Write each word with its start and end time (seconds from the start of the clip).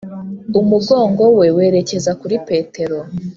umugongo 0.61 1.23
we 1.37 1.47
werekeza 1.57 2.11
kuri 2.21 2.35
petero, 2.47 2.99